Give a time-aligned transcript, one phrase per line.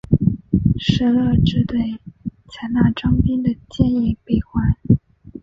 [0.79, 1.75] 石勒只得
[2.49, 4.75] 采纳张宾的建议北还。